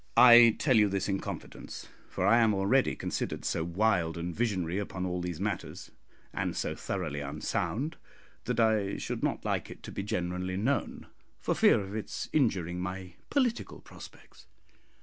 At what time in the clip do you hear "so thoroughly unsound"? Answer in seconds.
6.57-7.97